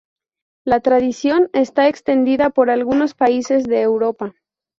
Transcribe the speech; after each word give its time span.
La 0.65 0.79
tradición 0.79 1.51
está 1.53 1.87
extendida 1.87 2.49
por 2.49 2.71
algunos 2.71 3.13
países 3.13 3.65
de 3.65 3.81
Europa. 3.83 4.33